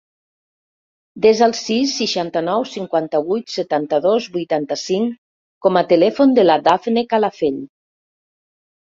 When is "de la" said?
6.41-6.57